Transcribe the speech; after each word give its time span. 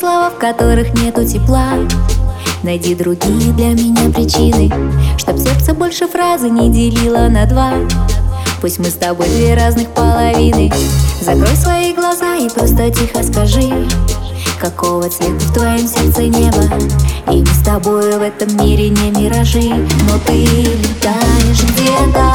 слов, 0.00 0.34
в 0.34 0.38
которых 0.38 0.94
нету 0.94 1.24
тепла. 1.26 1.74
Найди 2.62 2.94
другие 2.94 3.52
для 3.52 3.68
меня 3.68 4.10
причины 4.10 4.70
Чтоб 5.16 5.38
сердце 5.38 5.74
больше 5.74 6.08
фразы 6.08 6.48
не 6.48 6.70
делило 6.70 7.28
на 7.28 7.46
два. 7.46 7.72
Пусть 8.60 8.78
мы 8.78 8.86
с 8.86 8.94
тобой 8.94 9.28
две 9.28 9.54
разных 9.54 9.88
половины. 9.88 10.72
Закрой 11.20 11.54
свои 11.56 11.92
глаза 11.94 12.36
и 12.36 12.48
просто 12.48 12.90
тихо 12.90 13.22
скажи 13.22 13.88
Какого 14.58 15.08
цвета 15.08 15.44
в 15.46 15.52
твоем 15.52 15.86
сердце 15.86 16.22
небо. 16.22 16.64
И 17.30 17.40
мы 17.40 17.46
с 17.46 17.62
тобой 17.62 18.18
в 18.18 18.22
этом 18.22 18.56
мире 18.64 18.88
не 18.88 19.10
миражи 19.10 19.68
Но 20.08 20.18
ты 20.26 20.32
летаешь 20.32 21.62
где-то. 21.62 22.32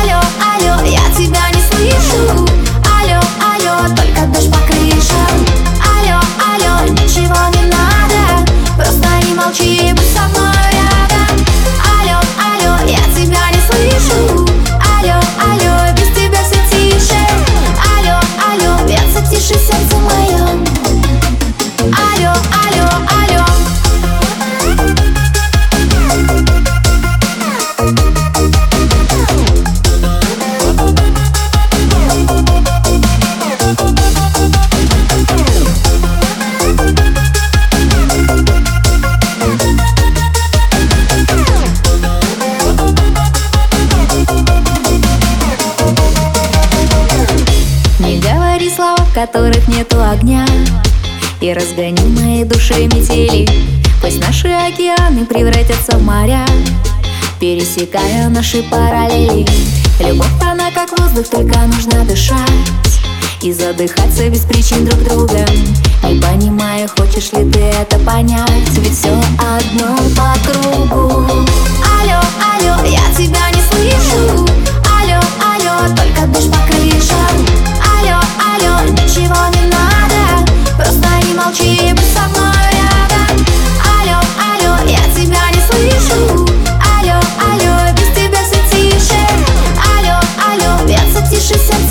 Алло, 0.00 0.20
алло, 0.40 0.84
я 0.84 1.04
тебя 1.16 1.50
не 1.54 1.62
слышу 1.70 1.95
которых 49.16 49.66
нету 49.68 49.96
огня. 49.98 50.46
И 51.40 51.50
разгони 51.50 52.02
моей 52.20 52.44
душе 52.44 52.84
метели 52.84 53.48
Пусть 54.02 54.20
наши 54.20 54.48
океаны 54.48 55.24
превратятся 55.24 55.96
в 55.96 56.02
моря 56.02 56.44
Пересекая 57.40 58.28
наши 58.28 58.62
параллели. 58.64 59.46
Любовь, 60.00 60.28
она 60.42 60.70
как 60.70 60.98
воздух, 60.98 61.28
только 61.28 61.58
нужно 61.60 62.04
дышать 62.04 62.36
И 63.42 63.52
задыхаться 63.54 64.28
без 64.28 64.40
причин 64.40 64.84
друг 64.84 65.02
друга. 65.02 65.46
Не 66.02 66.20
понимаю, 66.20 66.86
хочешь 66.88 67.32
ли 67.32 67.50
ты 67.50 67.60
это 67.60 67.98
понять 68.00 68.65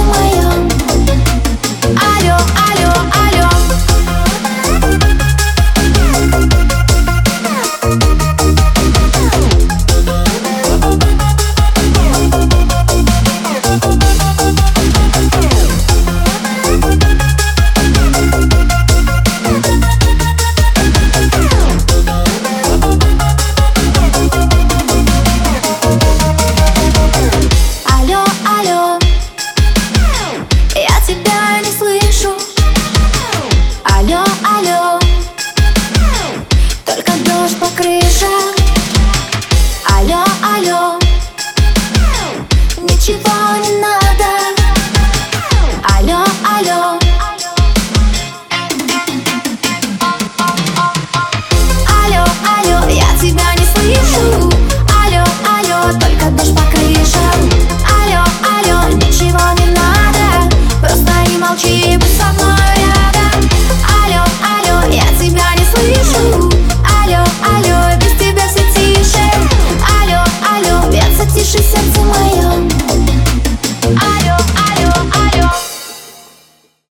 My 0.00 0.40
own. 0.44 0.49